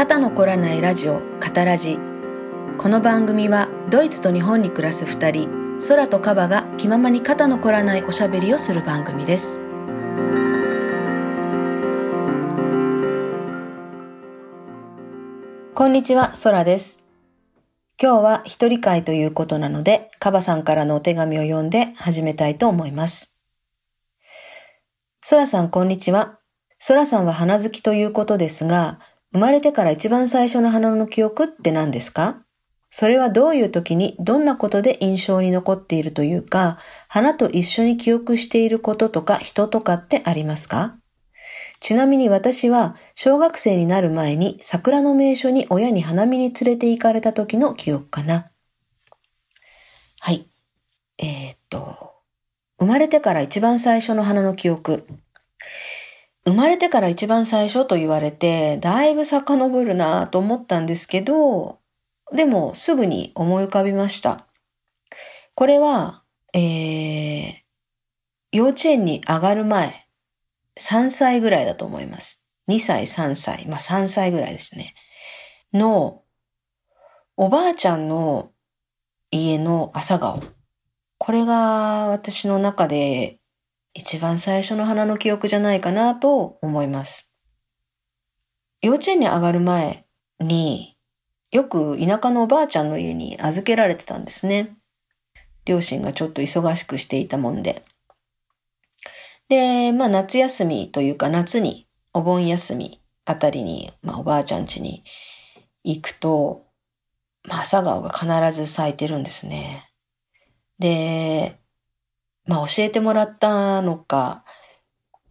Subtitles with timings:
[0.00, 1.98] 肩の凝らないラジオカタラジ。
[2.78, 5.50] この番組はドイツと日本に暮らす二人
[5.86, 9.60] 空とカバが気ままに肩の凝らないおしゃべりをする番組です。
[15.74, 17.02] こんにちは空です。
[18.00, 23.34] 今日は一人会ということなのでカバさんからのお手紙を読んで始めたいと思います。
[25.28, 26.38] 空さんこんにちは。
[26.88, 28.98] 空さんは花好きということですが、
[29.32, 32.42] 生まれてから一番最初の花の記憶って何ですか？
[32.90, 40.96] それはどういう時にどんなことで印象に残っているというか、花と一緒に記憶していることとか人とかってありますか？
[41.78, 48.50] ちなみに私は小学生になる前に桜の名所に親に花見に連れて行かれた時の記憶かな。
[50.18, 50.48] はい。
[51.18, 52.14] えー、っと、
[52.80, 55.06] 生まれてから一番最初の花の記憶。
[56.50, 61.78] 生まれてから一番最初と言われて、だいぶ遡るなと思ったんですけど、
[62.32, 64.48] でもすぐに思い浮かびました。
[65.54, 67.54] これは、えー、
[68.50, 70.08] 幼稚園に上がる前、
[70.76, 72.42] 3歳ぐらいだと思います。
[72.66, 74.94] 2歳、3歳、まあ3歳ぐらいですね。
[75.72, 76.24] の、
[77.36, 78.50] おばあちゃんの
[79.30, 80.42] 家の朝顔。
[81.18, 83.39] これが私の中で
[83.92, 87.32] 一番最初の花の記憶じゃないかなと思います。
[88.82, 90.06] 幼稚園に上がる前
[90.38, 90.96] に
[91.50, 94.76] よく田舎のおばあちゃんの家に預けられてたんですね。
[95.64, 97.84] 両親がちょっと忙しくしていたもんで。
[99.48, 105.02] で、まあ夏休みというか夏にお盆休みあたりに、まあおばあちゃん家に
[105.82, 106.66] 行くと、
[107.42, 108.26] まあ朝顔が必
[108.58, 109.90] ず咲いてるんですね。
[110.78, 111.59] で、
[112.46, 114.44] まあ教えてもらったのか、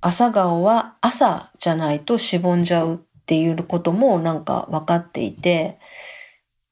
[0.01, 5.79] 朝顔は朝じゃないとしぼんじゃうっていうこともなんか分かっていて、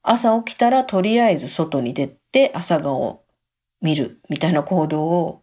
[0.02, 3.24] 朝起きたらとりあえず外に出て朝顔を
[3.80, 5.42] 見るみたいな行動を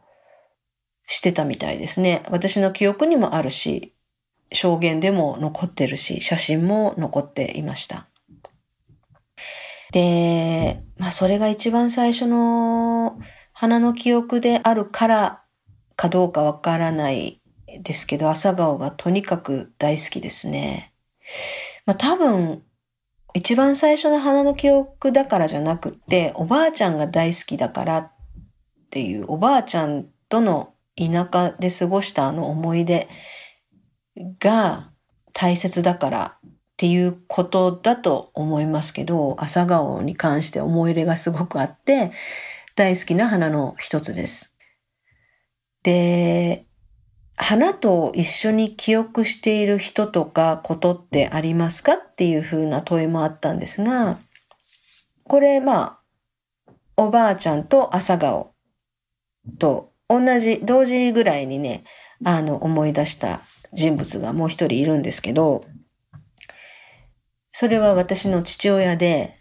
[1.08, 2.24] してたみたいですね。
[2.30, 3.94] 私の記憶にもあるし、
[4.52, 8.08] 証言でも残ってるし、写真も残っていました。
[9.92, 12.95] で、まあそれが一番最初の
[13.58, 15.42] 花の記憶であるから
[15.96, 17.42] かどうかわからない
[17.82, 20.94] ですけど、朝顔がとにかく大好きですね。
[21.86, 22.64] まあ多分、
[23.34, 28.12] 一番最初の花の記憶だからじゃなくって、おばあちゃんが大好きだからっ
[28.92, 33.08] ていう、おばあちゃんとの田舎で過ごしたあの思い出
[34.40, 34.90] が
[35.32, 42.12] 大切だからっていうことだと思いますけど、朝顔に関して思い入れがすごくあって、
[42.76, 44.54] 大好きな花の一つです。
[45.84, 46.66] で、
[47.38, 54.20] 花と一緒に記憶している人とかことってありますかっていうふうな問いもあったんですが、
[55.24, 56.00] これま
[56.68, 58.54] あ、おばあちゃんと朝顔
[59.58, 61.86] と同じ、同時ぐらいにね、
[62.26, 63.42] あの思い出した
[63.74, 65.64] 人物がもう一人いるんですけど、
[67.54, 69.40] それは私の父親で、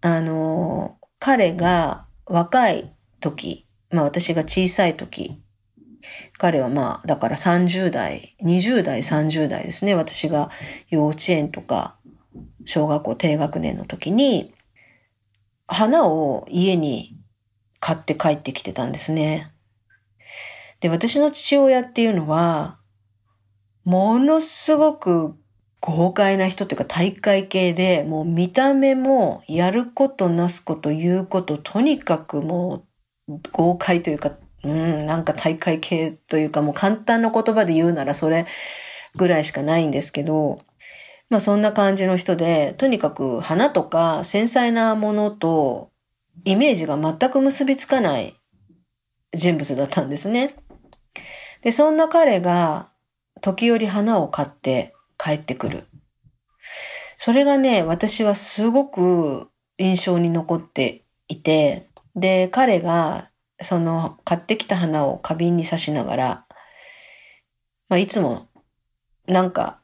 [0.00, 5.40] あの、彼が若い時、まあ私が小さい時、
[6.38, 9.94] 彼はまあ、だから30代、20代、30代ですね。
[9.94, 10.50] 私が
[10.88, 11.96] 幼稚園とか、
[12.64, 14.54] 小学校低学年の時に、
[15.66, 17.16] 花を家に
[17.80, 19.52] 買って帰ってきてたんですね。
[20.80, 22.78] で、私の父親っていうのは、
[23.84, 25.36] ものすごく
[25.86, 32.84] 豪快な人っていうか大会系で、もう見た目もやることなすこと言うこと、とにかくも
[33.28, 34.32] う豪快というか、
[34.64, 38.46] うん、なんか大会系というかもう簡単な言葉で言うならそれ
[39.14, 40.58] ぐらいしかないんですけど、
[41.30, 45.92] まあそんな感じの人で、とにかく花とか繊細なものと
[46.44, 48.34] イメージが全く結びつかない
[49.36, 50.56] 人物だったんですね。
[51.62, 52.90] で、そんな彼が
[53.40, 54.95] 時折花を買って
[55.26, 55.88] 帰ってくる。
[57.18, 63.30] それがね、私はすごく印象に残っていて、で、彼が
[63.60, 66.46] その買ってきた花を花瓶に刺しながら、
[67.88, 68.46] まあ、いつも
[69.26, 69.80] なんか、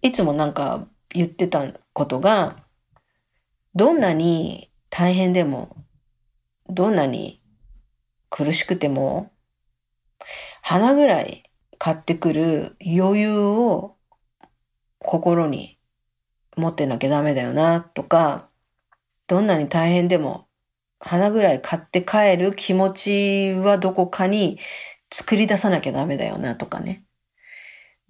[0.00, 2.64] いつもなんか言ってたことが、
[3.74, 5.84] どんなに大変でも、
[6.70, 7.42] どんなに
[8.30, 9.32] 苦しくても、
[10.62, 11.44] 花ぐらい
[11.76, 13.97] 買ってくる余裕を
[15.08, 15.78] 心に
[16.54, 18.50] 持ってなきゃダメだよなとか、
[19.26, 20.46] どんなに大変でも
[21.00, 24.58] 花ぐらい買って帰る気持ちはどこかに
[25.10, 27.04] 作り出さなきゃダメだよなとかね。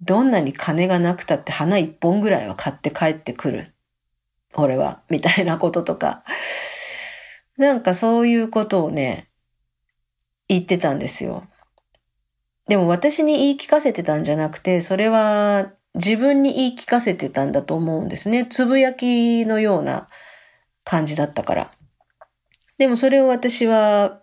[0.01, 3.73] どんなに金がなくたって花一本ぐらいは買って帰ってくる
[4.55, 6.25] 俺は、みたいなこととか。
[7.57, 9.29] なんかそういうことをね、
[10.49, 11.47] 言ってたんですよ。
[12.67, 18.45] でも私に言い聞かせてたんじゃなくて、それは自分に言い聞かせてたんだと思うんですね。
[18.45, 20.07] つぶやきのような
[20.83, 21.71] 感じだったから。
[22.77, 24.21] でもそれを私は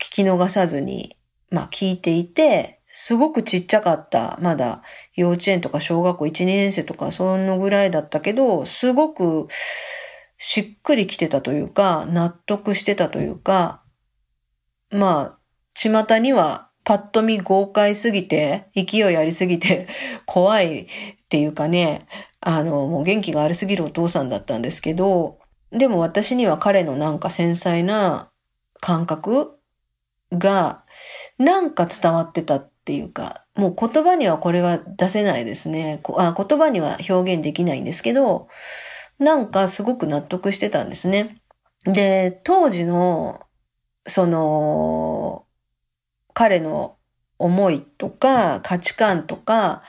[0.00, 1.16] 聞き逃さずに、
[1.50, 4.38] まあ聞いていて、すごくちっちゃかった。
[4.40, 4.82] まだ
[5.14, 9.48] 幼稚園とか小学校1、2年生とかそのぐらいだったけど、すごく
[10.38, 13.82] しっくりきてたというか、納得してたというか、
[14.90, 15.38] まあ、
[15.74, 19.88] 巷にはパッと見豪快すぎて、勢いありすぎて、
[20.26, 20.86] 怖いっ
[21.28, 22.06] ていうかね、
[22.40, 25.38] あの、もう元気がありすぎるお父さんだったんですけど、
[25.70, 28.30] でも私には彼のなんか繊細な
[28.80, 29.58] 感覚
[30.32, 30.84] が
[31.38, 36.00] なんか伝わってたっていうか、もう言葉にはこれは出せないですね。
[36.16, 38.48] あ言葉には表現できないんですけど、
[39.18, 41.40] なんかすごく納得してたんですね。
[41.84, 43.40] で、当時の、
[44.06, 45.44] その、
[46.40, 46.96] 彼の
[47.38, 49.82] 思いとか価値観とか、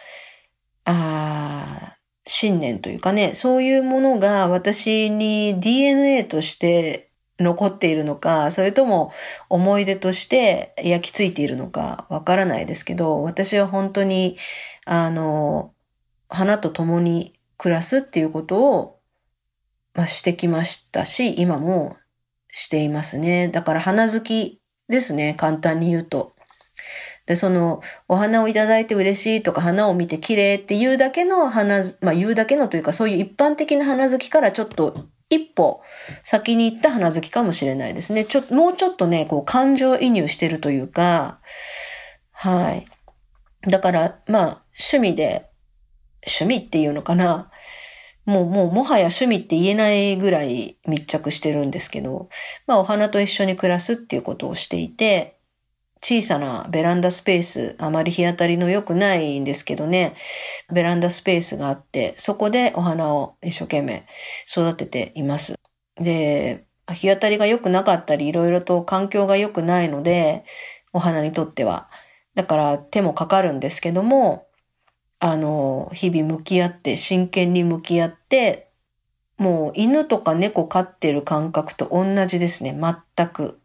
[0.84, 1.96] あ
[2.28, 7.10] 信念というかね、そういうものが私に DNA として
[7.40, 9.14] 残っているのか、それとも
[9.48, 14.36] 思い出として焼き付いているのかわからないですけど、私は本当に、
[14.84, 15.74] あの、
[16.28, 19.00] 花と共に暮らすっていうことを、
[19.94, 21.96] まあ、してきましたし、今も
[22.52, 23.48] していますね。
[23.48, 26.36] だから花好きですね、簡単に言うと。
[27.26, 35.82] で、その、お花をいただいて嬉しいとか、花を見て綺麗っていうだけの花、まあ言うだけのというか、そういう一般的な花好きからちょっと一歩
[36.24, 38.26] 先に行った花好きかもしれないですね。
[38.26, 41.40] ちょ、もうちょっとね、こう感情移入してるというか、
[42.32, 42.86] はい。
[43.70, 45.50] だから、まあ、趣味で、
[46.26, 47.52] 趣味っていうのかな。
[48.26, 52.30] もう、もう、もはや趣味って言えないぐらい密着してるんですけど、
[52.68, 55.40] まあ、お花と一緒に暮らすっていうことをしていて、
[56.04, 60.16] 小さなベランダスペース、あまり日当たりの良くないんですけどね、
[60.74, 64.06] ベランダスペースがあって、そこでお花を一生懸命
[64.50, 65.56] 育てています。
[65.98, 70.44] で、日当たりが良くなかったり、いろいろと環境が良くないので、
[70.94, 71.90] お花にとっては。
[72.36, 74.48] だから手もかかるんですけども、
[75.20, 78.72] あの、日々向き合って、真剣に向き合って、
[79.38, 83.61] もう犬とか猫飼ってる感覚と同じですね、全く。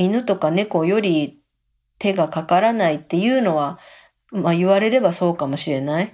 [0.00, 1.42] 犬とか猫より
[1.98, 3.78] 手がかからないっていうのは、
[4.32, 6.12] まあ言われればそうかもしれない。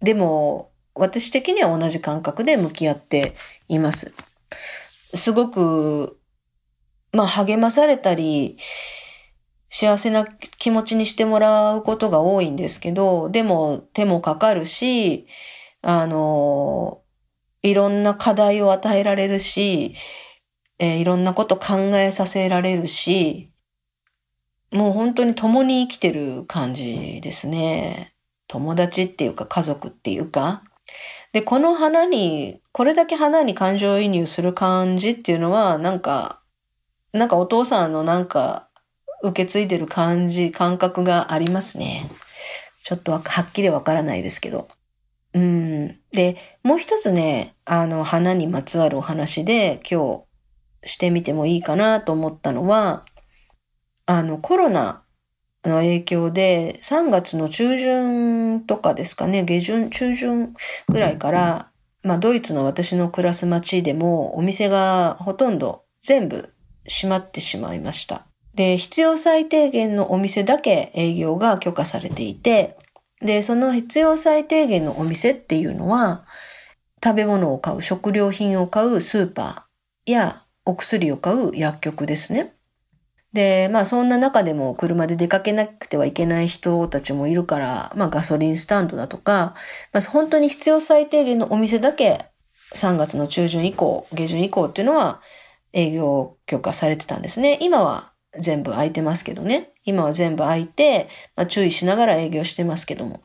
[0.00, 3.34] でも、私的には同じ感覚で向き合って
[3.66, 4.14] います。
[5.14, 6.20] すごく、
[7.10, 8.56] まあ励まされたり、
[9.68, 15.26] 幸せな気持ちにしてもらうことが多いんですけど、でも手もかかるし、
[15.82, 17.02] あの、
[17.62, 19.96] いろんな課題を与えられるし、
[20.78, 23.50] えー、いろんなこと考えさせられるし、
[24.70, 28.14] もう本当に共に生きてる感じですね。
[28.48, 30.62] 友達っていうか家族っていうか。
[31.32, 36.40] で、この花に、これだけ花に感情移入する感じっていうのは、なんか、
[37.12, 38.68] なんかお父さんのなんか
[39.22, 42.10] 受け継いでる感じ、感覚がありますね。
[42.84, 44.68] ちょっとはっきりわからないですけど。
[45.32, 45.98] うん。
[46.12, 50.25] で、もう一つね、あの、花にまつわるお話で今日
[50.86, 53.04] してみてもいいかなと思ったのは、
[54.06, 55.02] あの、コロナ
[55.64, 60.54] の影響で3月の中旬とかですかね、下旬、中旬
[60.88, 61.70] ぐらいから、
[62.02, 66.52] まあ、ドイツの私の暮らす街でもお店がほとんど全部
[66.88, 68.26] 閉まってしまいました。
[68.54, 72.76] で、必要最低限のお店だけ営業が許可されていて、
[73.20, 76.24] で、その必要最低限のお店っていうのは、
[77.04, 82.54] 食べ物を買う、食料品を買うスーパーやお薬を買う薬局ですね。
[83.32, 89.54] で、まあそんな中でも車で出かけなくてはいけない人たちもいるから、まあガソリンスタンドだとか、
[89.92, 92.26] まあ本当に必要最低限のお店だけ
[92.74, 95.22] 3月の中旬以降、下旬以降っていうのは
[95.72, 97.58] 営業許可されてたんですね。
[97.60, 99.72] 今は全部空いてますけどね。
[99.84, 103.22] 今は全部空いて、まあ、注意しながら営業してますけども。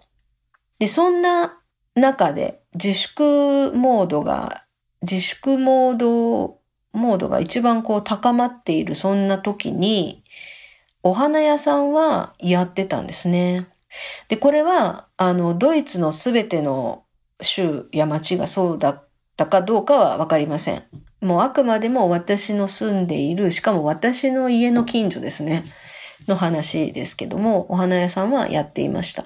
[0.79, 1.59] で、そんな
[1.95, 4.65] 中で自粛モードが、
[5.01, 6.60] 自粛モード
[6.93, 10.23] モードが一番こう高まっているそんな時に、
[11.03, 13.67] お花屋さんはやってたんですね。
[14.27, 17.03] で、これは、あの、ドイツのすべての
[17.41, 20.83] 州や町がそうだったかどうかはわかりません。
[21.21, 25.63] もうあくまでも私の住んでいる、しかも私の家の近所ですね。
[26.27, 29.25] の話ですけども、お花屋さんはやっていました。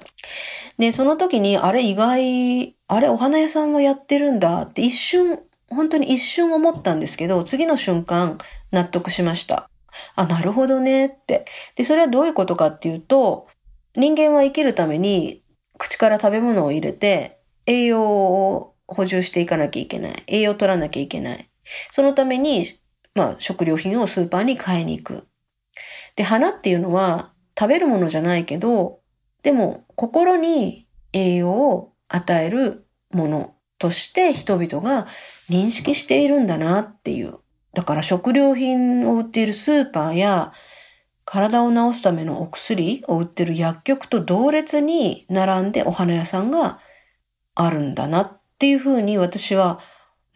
[0.78, 8.38] で、その時に、あれ意外、あれお花屋さんはやってるんだって一瞬、本当に一瞬思ったんですけど、次の瞬間
[8.70, 9.68] 納得しました。
[10.14, 11.46] あ、なるほどねって。
[11.74, 13.48] で、それはどういうことかっていうと、
[13.94, 15.42] 人間は生きるために
[15.78, 20.22] 口から食べ物を入れて栄養を補充していかなきゃいけない。
[20.26, 21.48] 栄養を取らなきゃいけない。
[21.90, 22.78] そのために、
[23.14, 25.26] まあ、食料品をスーパーに買いに行く。
[26.14, 29.00] で、花っていうのは食べるものじゃないけど、
[29.42, 35.06] でも心に栄養を与えるものとして人々が
[35.48, 37.38] 認識しているんだなっていう。
[37.74, 40.52] だから食料品を売っているスーパーや
[41.26, 46.80] 体を治すためのお薬を売ってる薬局と同列に並んでお花屋さんが
[47.54, 49.80] あるんだなっていうふうに私は、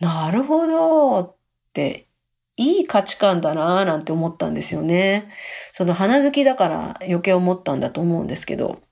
[0.00, 1.37] なるほどっ
[1.73, 2.09] て
[2.56, 5.30] いい価値観だなぁなんて思ったんですよね。
[5.73, 8.82] その花好きだから余計思ったんだと思うんですけど。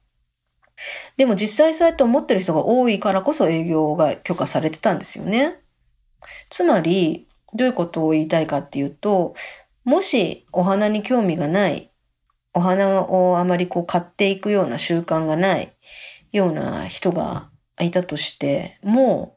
[1.16, 5.60] でも実際そうやって思ってる人が多いからこそ営業が許可されてたんですよね。
[6.50, 9.34] つまり、どういうことを言いたいかっていうと、
[9.84, 11.90] もしお花に興味がない、
[12.54, 15.72] お花をあまりこう買っていくような習慣がない
[16.32, 17.48] ような人が
[17.80, 19.36] いたとして、も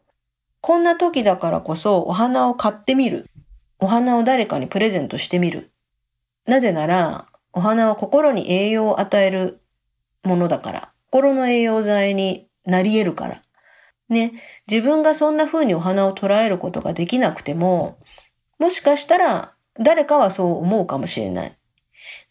[0.62, 3.30] こんな時だからこそお花を買ってみる。
[3.80, 5.72] お花を誰かにプレゼントしてみる。
[6.46, 9.62] なぜなら、お花は心に栄養を与える
[10.24, 10.91] ものだから。
[11.12, 13.42] 心の栄養剤になり得るから。
[14.10, 14.34] ね、
[14.70, 18.00] 自分がそんな風にお花を捉えることができなくても、
[18.60, 21.58] もしかしたら誰かはそう思うかもしれない。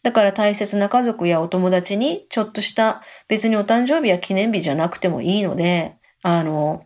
[0.03, 6.85] だから大切な家族やお友達にちょっとした別にお誕生日や記念日じゃなくてもいいので、あの、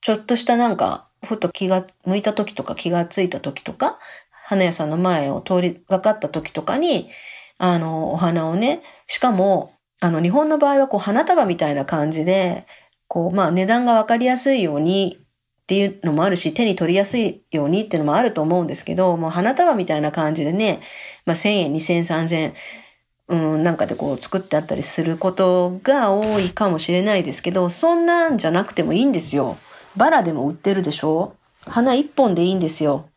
[0.00, 3.98] ちょっとしたなんかふと気が向いた時とか気がついた時とか、
[4.30, 7.10] 花屋さんの前を通りがかった時とかに、
[7.58, 12.66] あの、お花をね、しかも、あの、日本の場合はこう花束みたいな感じで、
[13.08, 20.80] こう、まあ値段がわかりやすいようにっていうのもあるし、手に取りやすいようにっていうのもあると思うんですけど、もう花束みたいな感じでね、
[21.24, 22.54] まあ1000円、2000円、3000円、
[23.28, 29.56] うん、なんかでこう作ってあったりすることが多いかもしれないですけど、そんなんじゃなくてもいいんですよ。
[29.96, 31.34] バラでも売ってるでしょ？
[31.62, 33.08] 花一本でいいんですよ。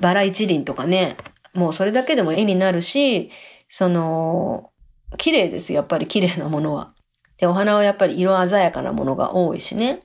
[0.00, 1.16] バラ一輪とかね。
[1.52, 3.30] もうそれだけでも絵になるし、
[3.68, 4.70] その、
[5.16, 6.94] 綺麗ですやっぱり綺麗なものは。
[7.38, 10.00] で、お花はやっぱり色鮮やかなものが多いしね。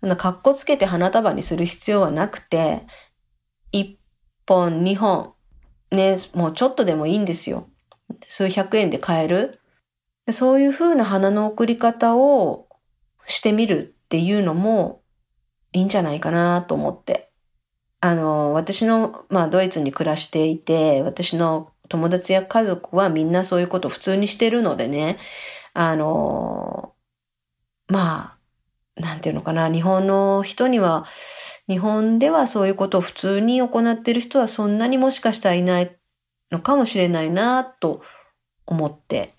[0.00, 2.86] そんな格好つけて花束にする必要はなくて、
[3.72, 3.98] 一
[4.46, 5.34] 本、二本、
[5.90, 7.68] ね、もうちょっとでもいいんですよ。
[8.28, 9.60] 数百円で買える。
[10.32, 12.68] そういう風な花の贈り方を
[13.26, 15.02] してみるっていうのも
[15.72, 17.30] いいんじゃないかなと思って。
[18.00, 25.18] あの、私の、まあ、ドイツに暮らしていて、私の友達や家族はみんなそういうこと普通にしてるのでね、
[25.74, 26.94] あの、
[27.88, 28.38] ま
[28.96, 31.06] あ、なんていうのかな、日本の人には、
[31.68, 35.96] 日本ではそういうことを普通に行ってる人はそんなにもしかしたらいない
[36.50, 38.02] のかもしれないなと
[38.66, 39.34] 思って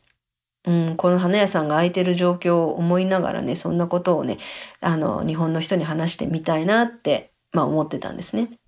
[0.65, 4.37] うん、この花屋さんが空いてる状況を思いながらね、そんなことをね、
[4.81, 8.58] あの、日本の人に話してみたいなって、まあ思ってたんですね。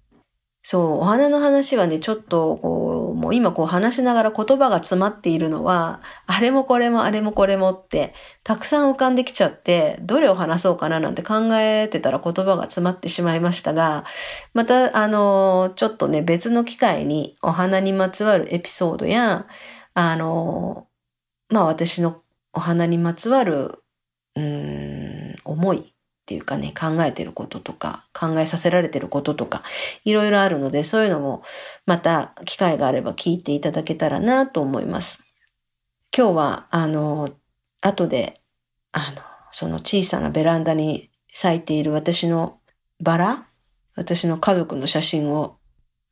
[0.63, 8.13] そう、お花の話はね、ちょっと、こう、もう今こう話しながら言葉が詰まっているのは、あれもこれもあれもこれもって、
[8.43, 14.05] たくさん浮かんできちゃって、どれを話そうかななんて考えてたら言葉が詰まってしまいましたが、
[14.53, 19.47] また、あの、ちょっとね、別の機会にお花にまつわるエピソードや、
[19.95, 20.87] あの、
[21.49, 22.21] まあ私の
[22.53, 23.83] お花にまつわる、
[24.35, 25.90] うん、思い
[26.31, 29.63] っていうかね、考えてることとか、考えさせられてることとか、
[30.05, 31.43] いろいろあるので、そういうのも
[31.85, 35.21] また機会があれば聞いていただけたらなと思います。
[36.15, 37.31] 今日は、あの、
[37.81, 38.39] 後で、
[38.93, 39.21] あの、
[39.51, 42.59] その小さなベランダに咲いている私の
[43.01, 43.47] バラ、
[43.97, 45.57] 私の家族の写真を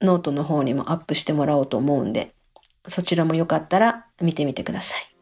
[0.01, 2.35] ノートの方にもアップしてもらおうと思うんで、
[2.89, 5.15] そちらもよかったら見てみてください。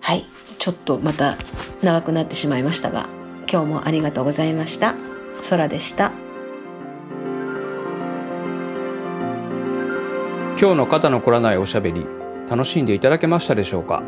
[0.00, 0.26] はい、
[0.58, 1.38] ちょっとまた
[1.82, 3.21] 長くなってしまいましたが、
[3.52, 4.94] 今日もありがとうございました。
[5.50, 6.10] 空でした。
[10.58, 12.06] 今日の肩の凝らないおしゃべり、
[12.48, 14.02] 楽しんでいただけましたでしょうか？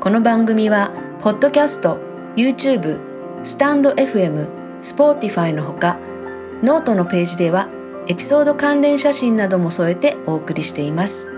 [0.00, 0.92] この番組は、
[1.22, 2.00] ポッドキャスト、
[2.36, 3.00] YouTube、
[3.42, 4.46] スタンド FM、
[4.82, 5.98] Spotify のほか、
[6.62, 7.68] ノートのページでは、
[8.08, 11.28] エピソード関連写真なども添えてお送りしています。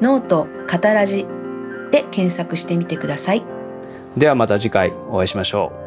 [0.00, 1.26] ノート、カタラジ
[1.90, 3.42] で検索してみてください。
[4.16, 5.83] ではまた次回お会いしましょう。